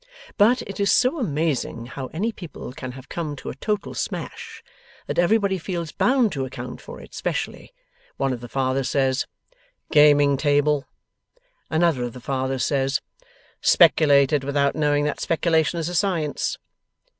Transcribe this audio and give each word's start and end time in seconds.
But, 0.35 0.63
it 0.63 0.79
is 0.79 0.91
so 0.91 1.19
amazing 1.19 1.85
how 1.85 2.07
any 2.07 2.31
people 2.31 2.73
can 2.73 2.93
have 2.93 3.07
come 3.07 3.35
to 3.35 3.51
a 3.51 3.55
total 3.55 3.93
smash, 3.93 4.63
that 5.05 5.19
everybody 5.19 5.59
feels 5.59 5.91
bound 5.91 6.31
to 6.31 6.43
account 6.43 6.81
for 6.81 6.99
it 6.99 7.13
specially. 7.13 7.71
One 8.17 8.33
of 8.33 8.41
the 8.41 8.49
Fathers 8.49 8.89
says, 8.89 9.27
'Gaming 9.91 10.37
table.' 10.37 10.85
Another 11.69 12.03
of 12.03 12.13
the 12.13 12.19
Fathers 12.19 12.65
says, 12.65 12.99
'Speculated 13.61 14.43
without 14.43 14.75
knowing 14.75 15.03
that 15.03 15.19
speculation 15.19 15.77
is 15.77 15.87
a 15.87 15.93
science. 15.93 16.57